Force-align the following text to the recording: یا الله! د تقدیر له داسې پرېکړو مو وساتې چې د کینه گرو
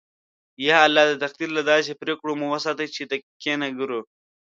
یا 0.67 0.77
الله! 0.85 1.03
د 1.07 1.13
تقدیر 1.23 1.49
له 1.57 1.61
داسې 1.71 1.91
پرېکړو 2.01 2.31
مو 2.39 2.45
وساتې 2.55 2.85
چې 2.95 3.01
د 3.11 3.13
کینه 3.41 3.67
گرو 3.79 4.01